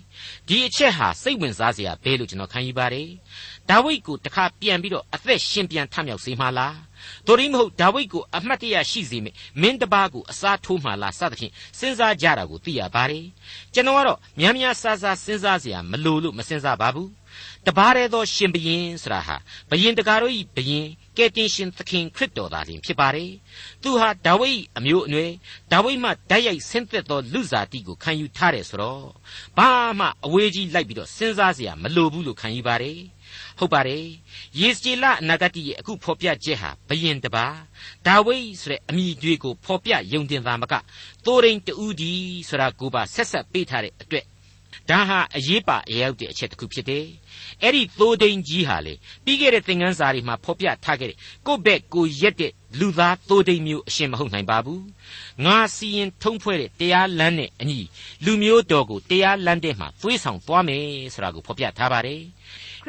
[0.47, 3.09] ဒီအချက်ဟာစိတ်ဝင်စားစရာဘဲလို့ကျွန်တော်ခံယူပါတယ်
[3.69, 6.77] ဒါဝိဒ်ကိုတခါပြန်ပြီးတော့အသက်ရှင်ပြန်ထမြောက်စေမှာလား
[7.27, 13.25] တို့ရင်မဟုတ်ဒါဝိဒ်ကိုအမှတ်တရရှိစေမယ်မင်းတပါးကိုအစားထိုးမှလားစသဖြင့်စဉ်းစားကြတာကိုသိရပါတယ်
[13.73, 17.09] ကျွန်တော်ကတော့များများဆာဆာစဉ်းစားစရာမလိုလို့မစဉ်းစားပါဘူး
[17.67, 19.35] တပါးတည်းသောရှင်ဘရင်ဆိုတာဟာ
[19.69, 23.31] ဘရင်တကာတို့ဤဘရင်ကယ်တင်ရှင်သခင်ခရစ်တော်သာလျှင်ဖြစ်ပါတယ်။
[23.83, 25.31] သူဟာဒါဝိဒ်အမျိုးအနွယ်
[25.71, 29.05] ဒါဝိဒ်မှဓာတ်ရိုက်ဆင်းသက်သောလူစားတိကိုခံယူထားတယ်ဆိုတော့
[29.57, 32.97] ဘာမှအဝေးကြီးလိုက်ပြီးတော့စဉ်းစားစရာမလိုဘူးလို့ခံယူပါတယ်။
[33.59, 34.05] ဟုတ်ပါတယ်။
[34.59, 37.45] ယေစကြည်လအနာဂတ်ရဲ့အခုဖော်ပြချက်ဟာဘယင်တပါ
[38.07, 40.73] ဒါဝိဒ်ဆိုတဲ့အမိတွေကိုဖော်ပြယုံတင်သားမက
[41.25, 42.13] သိုးရင်းတူဒီ
[42.49, 44.25] ဆိုတာကိုပါဆက်ဆက်ပေးထားတဲ့အတွက်
[44.89, 47.05] ဒါဟာအရေးပါအရောက်တဲ့အချက်တစ်ခုဖြစ်တယ်
[47.63, 48.93] အဲ့ဒီသိုးဒိန်ကြီးဟာလေ
[49.23, 51.17] ပြီးခဲ့တဲ့သင်ခန်းစာတွေမှာဖော်ပြထားခဲ့တဲ့
[51.47, 54.83] ကိုယ့်ဘက်ကိုရက်တဲ့လူသားသိုးဒိန်မျိုးအရှင်မဟုတ်နိုင်ပါဘူး
[55.45, 57.79] ငါစီရင်ထုံးဖွဲ့တဲ့တရားလမ်းနဲ့အညီ
[58.25, 62.21] လူမျိုးတော်ကိုတရားလမ်းတဲ့မှာသွေးဆောင်သွားမယ်ဆိုတာကိုဖော်ပြထားပါတယ်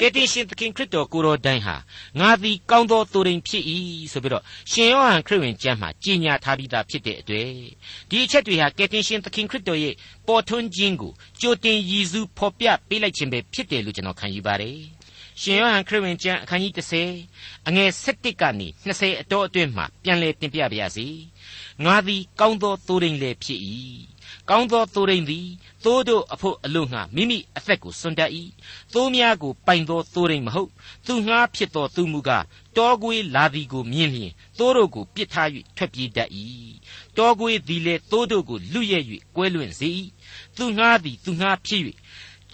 [0.01, 1.77] ကယ်တင်ရှင်သခင်ခရစ်တော်ကိုတော်တိုင်ဟာ
[2.21, 3.65] ငါသည်ကောင်းသောသူရင်ဖြစ်၏
[4.13, 7.51] ဆိုပြီးတော့ရှင်ယောဟန်ခရစ်ဝင်ကျမ်းမှာကြီးညာထားပြီးသားဖြစ်တဲ့အတွေ့
[8.11, 9.95] ဒီအချက်တွေဟာကယ်တင်ရှင်သခင်ခရစ်တော်ရဲ့
[10.27, 14.79] ပေါ်ထွန်းခြင်းကိုကြိုတင်ရည်စူးဖော်ပြပေးလိုက်ခြင်းပဲဖြစ်တယ်လို့ကျွန်တော်ခံယူပါတယ်
[15.41, 16.73] ရှင်ယောဟန်ခရစ်ဝင်ကျမ်းအခန်းကြီး
[17.21, 21.07] 30အငယ်17ကနေ20အတော်အတွင်းမှာပြန်လည်တင်ပြပါရစေ
[21.85, 23.61] ငါသည်ကောင်းသောသူရင်လည်းဖြစ်၏
[24.49, 25.47] ကောင်းသောသိုးရင်းသည်
[25.85, 28.31] သိုးတို့အဖို့အလို့ငှာမိမိအသက်ကိုစွန့်တတ်၏
[28.95, 30.71] သိုးများကိုပိုင်သောသိုးရင်းမဟုတ်
[31.07, 32.45] သူငှားဖြစ်သောသူမူကား
[32.77, 36.31] တောကွေးလာသည်ကိုမြင်လျင်သိုးတို့ကိုပြစ်ထား၍ထွက်ပြေးတတ်၏
[37.17, 39.05] တောကွေးသည်လည်းသိုးတို့ကိုလွတ်ရက်၍
[39.37, 39.89] ကွဲလွင့်စေ၏
[40.57, 41.83] သူငှားသည်သူငှားဖြစ်၍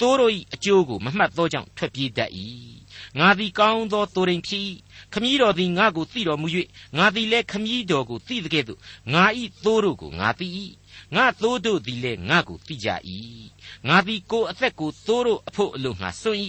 [0.01, 2.31] သိုးတို့၏အကျိုးကိုမမှတ်သောကြောင့်ထွက်ပြေးတတ်၏
[3.19, 4.69] ငါသည်ကောင်းသောသိုးရင်းဖြစ်
[5.13, 6.49] ခမည်းတော်သည်ငါကိုသိတော်မူ၍
[6.97, 8.81] ငါသည်လည်းခမည်းတော်ကိုသိတဲ့ကဲ့သို့
[9.13, 9.25] ငါ၏
[9.65, 10.47] သိုးတို့ကိုငါသိ၏
[11.17, 12.89] ငါသိုးတို့သည်လည်းငါကိုသိကြ၏
[13.89, 16.41] ငါသည်ကိုအသက်ကိုသိုးတို့အဖို့အလို့ငါစွန့်၏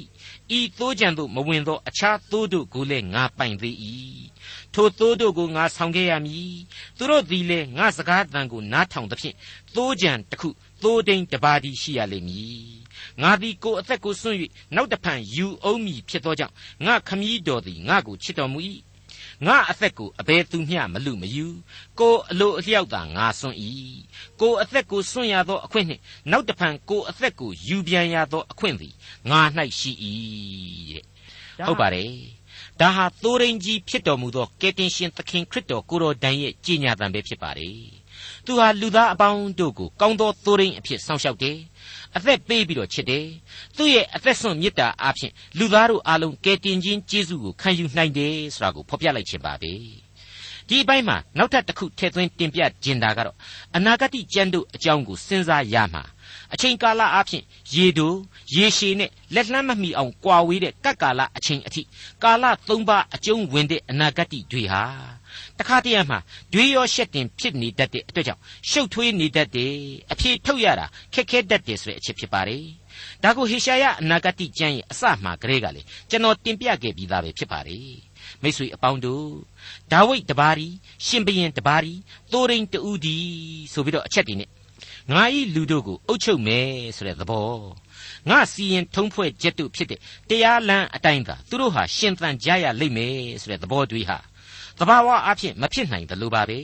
[0.57, 3.75] ဤသိုးကြံသို့မဝင်သောအခြားသိုးတို့ကိုလည်းငါပိုင်သေး၏
[4.73, 6.55] ထိုသိုးတို့ကိုငါဆောင်ခဲ့ရမည်
[6.97, 9.35] သူတို့သည်လည်းငါစကားတန်ကိုနားထောင်သဖြင့်
[9.75, 10.49] သိုးကြံတစ်ခု
[10.83, 12.73] သိုးတိန်တပါးဒီရှိရလိမ့်မည်
[13.21, 14.37] ငါသည်ကိုအသက်ကိုစွန့်၍
[14.75, 18.59] နောက်တဖန်ယူအောင်မည်ဖြစ်သောကြောင့်ငါခမည်းတော်သည်ငါကိုချစ်တော်မူ၏
[19.47, 21.47] ငါအသက်ကိုအဘယ်သူမျှမလူမယူ
[21.99, 23.57] ကိုအလိုအလျောက်သာငါစွန့်၏
[24.41, 26.01] ကိုအသက်ကိုစွန့်ရသောအခွင့်နှင့်
[26.31, 28.93] နောက်တဖန်ကိုအသက်ကိုယူပြန်ရသောအခွင့်သည်
[29.29, 29.41] ငါ၌
[29.79, 29.91] ရှိ၏
[31.57, 32.11] တဲ့ဟုတ်ပါတယ်
[32.79, 37.77] ဒါဟာသိုးရင်းကြီးဖြစ်တော်မူသောကယ်တင်ရှင်သခင်ခရစ်တော်ကိုတော်တိုင်ရဲ့ကြီးညာတံပဲဖြစ်ပါတယ်
[38.45, 41.57] သူဟာလူသားအပေါင်းတို့ကိုကောင်းသောသိုးရင်းအဖြစ်စောင့်ရှောက်တယ်
[42.15, 43.25] အသက်ပေးပြီးတော့ချစ်တယ်
[43.77, 49.73] သူ့ရဲ့အသက်ဆုံးမေတ္တာအားဖြင့်လူသားတို့အားလုံးကယ်တင်ခြင်းကျေးဇူးကိုခံယူနိုင်တယ်ဆိုတာကိုဖော်ပြလိုက်ခြင်းပါပဲ
[50.69, 53.37] ဒီအပိုင်းမှာနောက်ထပ်တစ်ခုထည့်သွင်းတင်ပြခြင်းတာကတော့
[53.75, 56.03] အနာဂတ်ကျမ်းတို့အကြောင်းကိုစဉ်းစားရမှာ
[56.53, 58.15] အချိန်ကာလအားဖြင့်ရေတို့
[58.55, 61.81] ရေရှည်နဲ့လက်လှမ်းမမီအောင်ကွာဝေးတဲ့ကပ်ကာလအချိန်အထိ
[62.23, 64.83] ကာလသုံးပါအကျုံးဝင်တဲ့အနာဂတ်တွေဟာ
[65.59, 66.19] တခါတည်းမှာ
[66.53, 69.73] ဒွေရောရှက်တင်ဖြစ်နေတတ်တဲ့အတွက်ကြောင့်ရှုပ်ထွေးနေတတ်တယ်
[70.11, 72.63] အဖြေထုတ်ရတာခက်ခဲတတ်တယ်ဆိုတဲ့အချက်ဖြစ်ပါတယ်
[73.23, 77.97] ဒါကိုဟေရှာယအနာဂတ်ကျမ်းရဲ့အစမှကလေးကလေကျွန်တော်တင်ပြခဲ့ပြီးသားပဲဖြစ်ပါတယ်
[78.41, 79.27] မိတ်ဆွေအပေါင်းတို့
[79.91, 80.67] ဒါဝိဒ်တပါးရီ
[81.05, 81.93] ရှင်ဘရင်တပါးရီ
[82.31, 83.17] သိုးရင်းတူဒီ
[83.73, 84.49] ဆိုပြီးတော့အချက်တွေနဲ့
[85.11, 87.51] ငါဤလူတို့ကိုအုပ်ချုပ်မယ်ဆိုတဲ့သဘော
[88.29, 94.17] ငါစီရင်ထုံးဖွဲ့ချက်တို့ဖြစ်တဲ့တရားလမ်းအတိုင်းသာသူတို့ဟာရှင်သန်ကြရလိမ့်မယ်ဆိုတဲ့သဘောတွေဟာ
[94.79, 96.59] သဘာဝအဖြစ်မဖြစ်နိုင်တယ်လို့ပါပဲ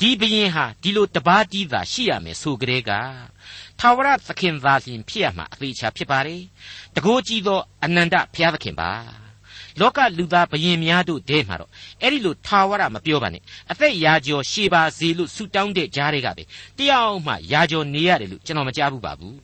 [0.00, 2.90] ဒီဘရင်ဟာဒီလိုတပါးတီးသာရှိရမယ်ဆိုကြတဲ့က
[3.78, 6.42] ထာဝရသခင်သာလျှင်ဖြစ်ရမှာအသေးချာဖြစ်ပါတယ်
[6.96, 8.90] တကိုးကြီးသောအနန္တဘုရားသခင်ပါ
[9.80, 11.70] လောကလူသားဘယင်များတို့တဲမှာတော့
[12.02, 16.42] အဲ့ဒီလိုထာဝရမပြောပါနဲ့အသက်ရာကျော်ရှေးပါစေလို့ဆုတောင်းတဲ့ကြားတွေကပဲ
[16.78, 19.36] တယောက်မှရာကျော်နေရတယ်လို့ကျွန်တော်မကြားဘူးပါဘူး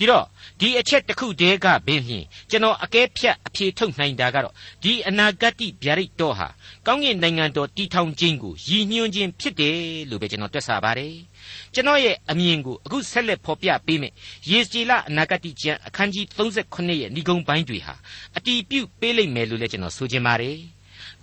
[0.00, 0.24] ဒီတော့
[0.60, 6.48] ဒီအချက်တစ်ခုတည်းကပင်ဖြင့်ကျွန်တော်အကဲဖြတ်အဖြေထုတ်နိုင်တာကတော့ဒီအနာဂတ်ဗျာဒိတ်တော်ဟာ
[6.86, 9.78] ကောင်းကင်နိုင်ငံတော်တည်ထောင်ခြင်းကိုရည်ညွှန်းခြင်းဖြစ်တယ်
[10.10, 11.14] လို့ပဲကျွန်တော်တွက်ဆပါတယ်
[11.74, 14.12] ကျွန်တော်ရဲ့အမြင်ကိုအခုဆက်လက်ဖော်ပြပေးမယ်
[14.50, 17.94] ယေစကြည်လအနာဂတ်ကျမ်းအခန်းကြီး38ရဲ့ဏိဂုံးပိုင်းတွေဟာ
[18.36, 20.58] အတီးပြုတ်ပေးလိမ့်မယ်လို့လည်းကျွန်တော်ဆိုချင်ပါတယ်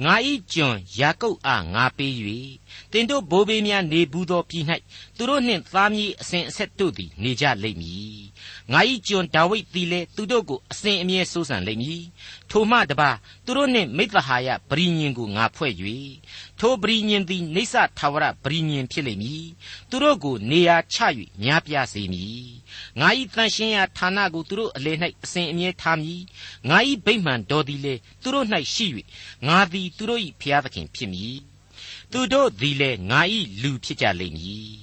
[0.05, 2.13] ငါဤကျွန်ယာကုပ်အားငါပေး၍
[2.91, 4.65] တင်တို့ဘိုးဘေးများနေဘူးသောပြည်၌
[5.17, 8.21] သူတို့နှင့်သားမြေအစဉ်အဆက်တို့သည်နေကြလိမ့်မည်
[8.73, 12.03] ငါဤကျွန်ဒါဝိဒ်သည်လည်းသူတို့ကိုအစဉ်အမြဲစိုးစံလိမ့်မည်
[12.51, 13.11] ထိုမှတပါ
[13.45, 15.73] သူတို့နှင့်မိသဟာယပရိညင်ကိုငါဖွဲ့၍
[16.59, 19.45] ထိုပရိညင်သည်နေဆထာဝရပရိညင်ဖြစ်လိမ့်မည်
[19.89, 20.97] သူတို့ကိုနေရာချ၍
[21.43, 22.47] များပြားစေမည်
[22.99, 26.21] ငါဤတန်ရှင်းရာဌာနကိုသူတို့အလေ၌အစဉ်အမြဲထားမည်
[26.69, 28.87] ငါဤဗိမ္မာန်တော်သည်လည်းသူတို့၌ရှိ၍
[29.47, 31.37] ငါသည်သူတို့၏ဖျားသခင်ဖြစ်မည်
[32.11, 33.21] သူတို့သည်လည်းငါ၏
[33.61, 34.77] လူဖြစ်ကြလိမ့်မည်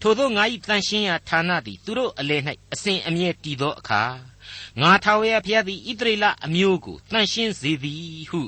[0.00, 4.02] ထို့သောငါ၏တန်ရှင်းရာဌာနသည်သူတို့အလယ်၌အစဉ်အမြဲတည်သောအခါ
[4.80, 8.40] ငါထာဝရဘုရားသည်ဣသရေလအမျိုးကိုတန်ရှင်းစေသည်ဟု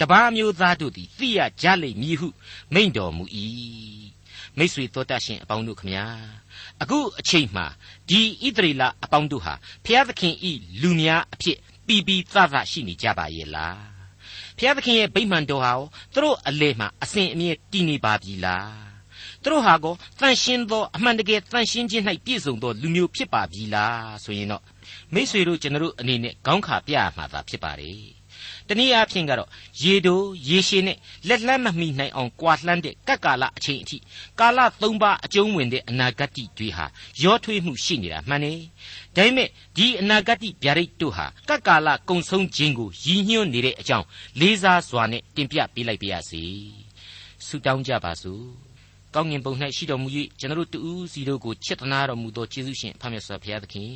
[0.00, 2.28] တပါးမျိုးသားတို့သည်သိရကြလိမ့်မည်ဟု
[2.74, 3.24] မိန့်တော်မူ၏
[4.56, 6.04] မိတ်ဆွေတော်တတ်ရှင်အပေါင်းတို့ခမညာ
[6.82, 7.64] အခုအချိန်မှ
[8.08, 13.99] ဒီဣသရေလအပေါင်းတို့ဟာဘုရားသခင်ဤလူများအဖြစ်ပီပီသသရှိနေကြပါရဲ့လား
[14.60, 15.72] ဘုရားသခင်ရဲ့ဗိမာန်တော်ဟာ
[16.14, 18.90] သူတို့အလေမှအစဉ်အမြဲတည်နေပါပြီလား
[19.42, 24.62] သူတို့ဟာကောတန်ရှင်းသောအမှန်တကယ်တန်ရှင်းခြင်း၌ပြည့်စုံသောလူမျိုးဖြစ်ပါပြီလားဆိုရင်တော့
[25.14, 28.19] မိษွေတို့ကျွန်တော်အနေနဲ့ခေါင်းခါပြရမှာသာဖြစ်ပါတယ်
[28.70, 29.48] တနည်းအားဖြင့်ကတော့
[29.82, 30.96] ရေတိုရေရှည်နဲ့
[31.28, 33.98] လက်လှမ်းမမီနိုင်အောင်ကွာလှမ်းတဲ့ကပ်ကာလအချိန်အထိ
[34.40, 36.86] ကာလသုံးပါအကျုံးဝင်တဲ့အနာဂတ်တွေဟာ
[37.22, 38.60] ရောထွေးမှုရှိနေတာမှန်တယ်။
[39.16, 44.06] ဒါပေမဲ့ဒီအနာဂတ်ဗျာဒိတ်တို့ဟာကပ်ကာလကုံဆုံးခြင်းကိုရည်ညွှန်းနေတဲ့အကြောင်း
[44.40, 46.42] လေးစားစွာနဲ့တင်ပြပေးလိုက်ပါရစေ။
[47.46, 48.44] ဆုတောင်းကြပါစို့။
[49.14, 50.08] ကောင်းငင်ပုံ၌ရှိတော်မူ၍
[50.40, 53.92] ကျွန်တော်တို့တူးစီတို့ကိုချစ်သနာတော်မူသောယေရှုရှင်ဖခင်မြတ်စွာဘုရားသခင်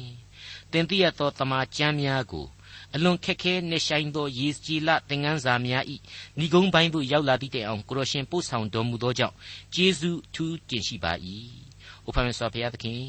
[0.73, 2.47] တင်သိရသောတမန်ကျမ်းများကို
[2.94, 5.96] အလွန်ခက်ခဲနှဆိုင်သောရေကြည်လသင်ငန်းစာများဤ
[6.38, 9.35] ဏိဂုံးပိုင်းသို့ရောက်လာသည့်တိုင်အောင်ကိုရရှင်ပို့ဆောင်တော်မူသောကြောင့်
[9.74, 11.12] ကျေးဇူးထူးတင်ရှိပါ၏။
[12.09, 13.04] ဥပမာဆိုဘုရားသခင်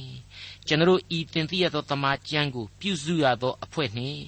[0.67, 4.21] ကျွန်တော်ဤသင်သိရသောတမန်ကျမ်းကိုပြုစုရသောအဖွဲ့နှင့်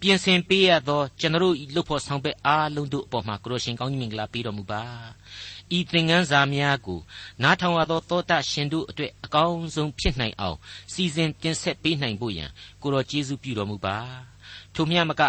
[0.00, 4.82] ပြင်ဆင်ပေးရသောကျွန်တော်ဤလှုပ်ဖို့ဆောင်ပဲအားလုံးတို့အပေါ်မှာကိုရရှင်ကောင်းကြီးမင်္ဂလာပေးတော်မူပါ။
[5.76, 7.00] ဤသင်ငန်းစာများကို
[7.42, 10.56] နားထောင်ရသောသောတာရှင်တို့အတွက်အကောင်းဆုံးဖြစ်နိုင်အောင်
[10.92, 12.46] စီစဉ်တင်ဆက်ပေးနိုင်ဖို့ယံ
[12.82, 13.98] ကိုတော်ကျေးဇူးပြုတော်မူပါ။
[14.76, 15.22] ထိုမြတ်မက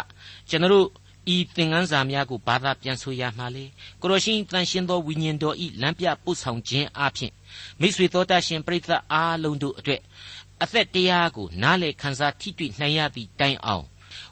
[0.49, 0.87] ကျွန်တော်တို့
[1.35, 3.65] ဤသင်ခန်းစာများကိုဘာသာပြန်ဆိုရမှာလေ
[4.01, 7.31] ကိုရရှင်တန်ရှင်သောဝိညာဉ်တော်ဤလမ်းပြပို့ဆောင်ခြင်းအပြင်
[7.79, 10.01] မိတ်ဆွေတော်တတ်ရှင်ပြိဿအားလုံးတို့အတွက်
[10.63, 13.85] အသက်တရားကိုနားလေခံစားထိတွေ့နိုင်ရသည့်တိုင်အောင်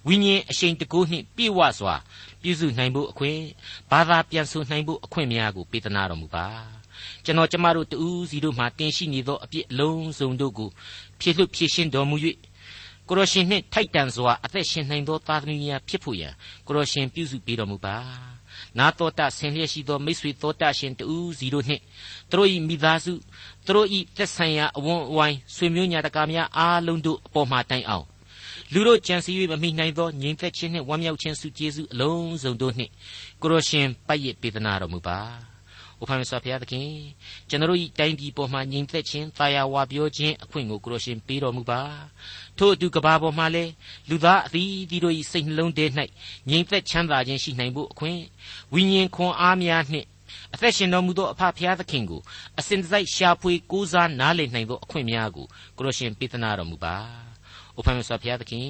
[0.08, 1.95] ဝိညာဉ်အရှိန်တကိုးနှင့်ပြည့်ဝစွာ
[2.41, 3.39] ပြည့်စုံနိုင်ဖို့အခွင့်
[3.91, 6.47] ဘာသာပြန်ဆိုနိုင်ဖို့အခွင့်များကိုပေးသနာတော်မူပါ
[7.25, 10.69] ကျွန်တော်ကျမတို့တူးစီတို့မှတင်ရှိနေသောအပြစ်အလုံးစုံတို့ကို
[11.19, 12.15] ဖြည့်လွတ်ဖြည့်ရှင်းတော်မူ၍
[13.09, 16.33] ကိုရရှင်နှင့်ထိုက်တန်စွာအသက်ရှင်နိုင်သောသားသမီးများဖြစ်ဖို့ရန်
[16.67, 17.97] ကိုရရှင်ပြုစုပေးတော်မူပါ
[18.77, 21.81] နာတော်တဆင်လျက်ရှိသောမိတ်ဆွေတော်တရှင်တူးစီတို့နှင့်
[22.29, 23.13] သူတို့၏မိသားစု
[23.65, 28.05] သူတို့၏သက်ဆိုင်ရာအဝန်းအဝိုင်းဆွေမျိုးညာတကာများအားလုံးတို့အပေါ်မှာတိုင်အောင်
[28.73, 32.91] လူတို့ကြံစည်၍မမိနိုင်သောငြိမ်သက်ခြင်းနှင့်ဝမ်းမြောက်ခြင်းစုကျေးဇူးအလုံးစုံတို့နှင့်
[33.41, 35.19] ကိုရရှင်ပိုက်ရပေးသနာတော်မူပါ။
[35.99, 36.89] အိုဖာမဆောဖျားသခင်
[37.49, 41.81] ကျွန်တော်၏တိုင်းပြည်ပေါ်မှာငြိမ်သက်ခြင်းတာယာဝပြောခြင်းအခွင့်ကိုကိုရရှင်ပေးတော်မူပါ။
[42.59, 43.71] ထို့အတူကဘာပေါ်မှာလည်း
[44.09, 45.85] လူသားအသီးသီးတို့၏စိတ်နှလုံးထဲ၌
[46.49, 48.19] ငြိမ်သက်ချမ်းသာခြင်းရှိနိုင်ဖို့အခွင့်
[48.73, 50.07] ဝိညာဉ်ခွန်အားများနှင့်
[50.53, 52.21] အသက်ရှင်တော်မူသောအဖဖျားသခင်ကို
[52.59, 55.45] အစဉ်တစိုက်ရှာဖွေကိုးစားနားလည်နိုင်သောအခွင့်များကို
[55.77, 56.95] ကိုရရှင်ပေးသနာတော်မူပါ။
[57.75, 58.67] အိုဖာမဆောဖျားသခင်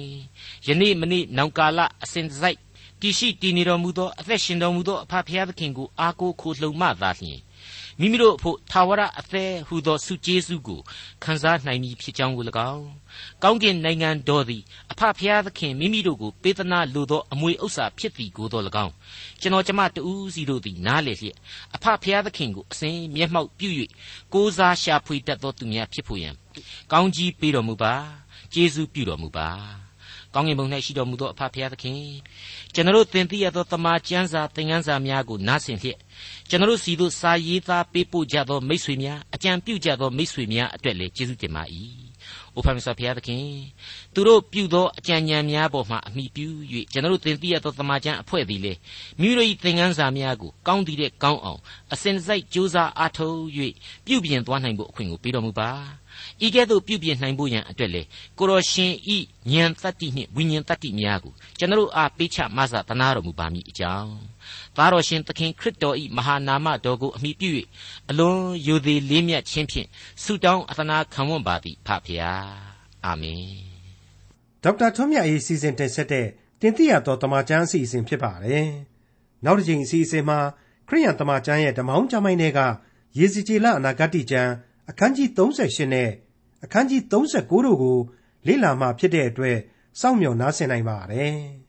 [0.66, 2.58] ယနေ့မနေ့နောင်ကာလအစဉ်တစိုက်
[3.00, 7.40] တည်ရှိတည်နေတော်မူသောအသက်ရှင်တော်မူသောအဖဖျားသခင်ကိုအားကိုးခိုလှုံမှသာလျှင်
[8.00, 10.80] မိမိတို့အဖို့သာဝရအသက်ဟူသောဆုကျေးဇူးကို
[11.24, 12.86] ခံစားနိုင်မည်ဖြစ်ကြောင်းကို၎င်း
[13.42, 18.92] ကောင်းကင်နိုင်ငံတော်သည်အဖဖျားသခင်မိမိတို့ကိုပေးသနာလိုသောအမွေဥစ္စာဖြစ်သည်ကိုသော၎င်း
[19.40, 21.36] ကျွန်တော်ကျမတူးစီတို့သည်နားလေလျက်
[21.74, 23.68] အဖဖျားသခင်ကိုအစဉ်မျက်မှောက်ပြု၍
[24.34, 26.34] ကိုးစားရှာဖွေတတ်သောသူများဖြစ်ဖို့ရန်
[26.92, 27.94] ကောင်းကြီးပေးတော်မူပါ
[28.52, 29.85] ကျေးဇူးပြုတော်မူပါ
[30.36, 32.00] ကောင်းကင်ဘုံ၌ရှိတော်မူသောအဖဖျားသခင်
[32.74, 35.98] ကျွန်တော်သင်သိရသောတမန်ကျမ်းစာသင်ခန်းစာများကိုနားဆင်လျက်
[36.48, 41.64] ကျွန်တော်စီတို့စာရေးသားပေးပို့ကြသောမိတ်ဆွေများအကြံပြုကြသောမိတ်ဆွေများအတွက်လည်းကျေးဇူးတင်ပါ၏
[42.54, 43.46] အိုဖာမဆာဖျားသခင်
[44.14, 46.46] သူတို့ပြုသောအကြံဉာဏ်များပေါ်မှာအမိပြု၍
[46.92, 48.72] ကျွန်တော်သင်သိရသောတမန်ကျမ်းအဖွဲ့သည်လေ
[49.20, 51.60] မိမိတို့၏သင်ခန်းစာများကိုကောင်းသည်တဲ့ကောင်းအောင်
[51.92, 53.38] အစဉ်စိုက်ကြိုးစားအားထုတ်၍
[54.06, 55.70] ပြုပြင်သွားနိုင်ဖို့အခွင့်ကိုပေးတော်မူပါ
[56.46, 58.02] ဤကဲ့သို့ပြုပြင်နိုင်ဖို့ရန်အတွက်လေ
[58.38, 59.18] ကိုရောရှင်ဤ
[59.52, 64.12] ဉာဏ်တတ္တိနှင့်ဝိညာဉ်တတ္တိများကိုကျွန်တော်အားပေးချမဆသနာတော်မူပါမည်အကြောင်း
[64.76, 67.48] သားတော်ရှင်သခင်ခရစ်တော်ဤမဟာနာမတော်ကိုအမိပြု၍
[68.10, 69.88] အလွန်ယိုသေးလေးမြတ်ခြင်းဖြင့်
[70.22, 72.48] ဆုတောင်းအသနာခံဝန်ပါသည်ဖဖျား
[73.04, 73.46] အာမင်
[74.62, 76.26] ဒေါက်တာထွန်းမြတ်၏စီစဉ်တင်ဆက်တဲ့
[76.60, 78.68] တင်ပြတော်တမချန်းအစီအစဉ်ဖြစ်ပါတယ်
[79.44, 80.38] နောက်တစ်ချိန်အစီအစဉ်မှာ
[80.88, 82.60] ခရိယန်တမချန်းရဲ့ဓမ္မအောင်ကျမ်းိုင်းတွေက
[83.18, 84.52] ရေစီကြည်လအနာဂတ်ကျမ်း
[84.90, 86.10] အခန်းကြီး38နဲ့
[86.64, 87.12] အခန်းကြီး39
[87.66, 87.98] တို့ကို
[88.46, 89.56] လေ့လာမှဖြစ်တဲ့အတွက်
[90.00, 91.36] စောင့်မျှော်နားဆင်နိုင်ပါတယ်။